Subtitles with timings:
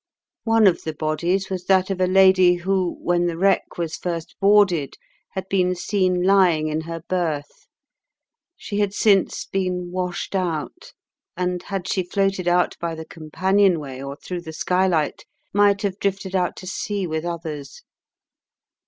[0.45, 4.35] One of the bodies was that of a lady who, when the wreck was first
[4.39, 4.95] boarded,
[5.33, 7.67] had been seen lying in her berth.
[8.57, 10.93] She had since been washed out,
[11.37, 15.99] and had she floated out by the companion way or through the skylight might have
[15.99, 17.83] drifted out to sea with others.